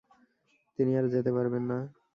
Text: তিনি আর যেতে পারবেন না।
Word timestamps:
তিনি 0.79 0.91
আর 0.99 1.05
যেতে 1.13 1.31
পারবেন 1.35 1.63
না। 1.71 1.77